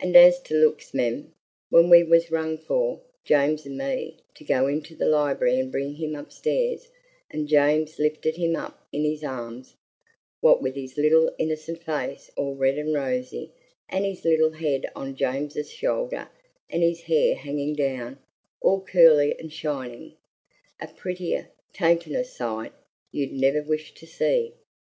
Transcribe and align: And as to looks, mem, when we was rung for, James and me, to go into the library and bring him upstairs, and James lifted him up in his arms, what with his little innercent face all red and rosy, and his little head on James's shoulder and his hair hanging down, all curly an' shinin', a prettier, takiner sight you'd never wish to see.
And 0.00 0.16
as 0.16 0.40
to 0.42 0.54
looks, 0.54 0.92
mem, 0.92 1.34
when 1.70 1.88
we 1.88 2.02
was 2.02 2.32
rung 2.32 2.58
for, 2.58 2.98
James 3.24 3.64
and 3.64 3.78
me, 3.78 4.18
to 4.34 4.42
go 4.42 4.66
into 4.66 4.96
the 4.96 5.06
library 5.06 5.60
and 5.60 5.70
bring 5.70 5.94
him 5.94 6.16
upstairs, 6.16 6.88
and 7.30 7.46
James 7.46 7.96
lifted 7.96 8.34
him 8.36 8.56
up 8.56 8.84
in 8.90 9.04
his 9.04 9.22
arms, 9.22 9.76
what 10.40 10.60
with 10.60 10.74
his 10.74 10.96
little 10.96 11.30
innercent 11.38 11.80
face 11.84 12.28
all 12.34 12.56
red 12.56 12.76
and 12.76 12.92
rosy, 12.92 13.52
and 13.88 14.04
his 14.04 14.24
little 14.24 14.50
head 14.50 14.90
on 14.96 15.14
James's 15.14 15.70
shoulder 15.70 16.28
and 16.68 16.82
his 16.82 17.02
hair 17.02 17.36
hanging 17.36 17.76
down, 17.76 18.18
all 18.60 18.80
curly 18.80 19.38
an' 19.38 19.50
shinin', 19.50 20.14
a 20.80 20.88
prettier, 20.88 21.50
takiner 21.72 22.24
sight 22.24 22.72
you'd 23.12 23.32
never 23.32 23.62
wish 23.62 23.94
to 23.94 24.08
see. 24.08 24.54